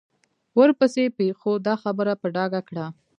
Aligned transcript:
ورپسې 0.59 1.03
پېښو 1.17 1.51
دا 1.65 1.73
خبره 1.83 2.13
په 2.21 2.27
ډاګه 2.35 2.61
کړه. 2.69 2.85